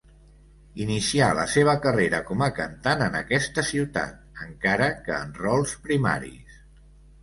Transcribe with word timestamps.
Inicià 0.85 1.27
la 1.39 1.43
seva 1.57 1.75
carrera 1.83 2.23
com 2.31 2.43
a 2.47 2.49
cantant 2.61 3.05
en 3.11 3.21
aquesta 3.23 3.67
ciutat, 3.71 4.21
encara 4.49 4.93
que 5.07 5.23
en 5.23 5.39
rols 5.47 5.81
primaris. 5.89 6.63